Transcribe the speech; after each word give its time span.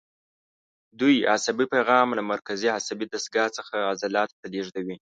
دوی 0.99 1.15
عصبي 1.35 1.65
پیغام 1.73 2.07
له 2.17 2.23
مرکزي 2.31 2.69
عصبي 2.77 3.05
دستګاه 3.07 3.49
څخه 3.57 3.75
عضلاتو 3.91 4.37
ته 4.41 4.47
لېږدوي. 4.53 4.95